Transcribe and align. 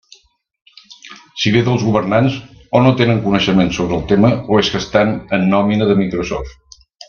Si 1.41 1.51
ve 1.55 1.61
dels 1.67 1.83
governants, 1.89 2.39
o 2.79 2.81
no 2.87 2.95
tenen 3.03 3.21
coneixement 3.27 3.69
sobre 3.79 3.97
el 3.99 4.03
tema 4.15 4.33
o 4.55 4.61
és 4.63 4.73
que 4.73 4.83
estan 4.85 5.15
en 5.39 5.47
nòmina 5.55 5.93
de 5.93 6.01
Microsoft. 6.03 6.83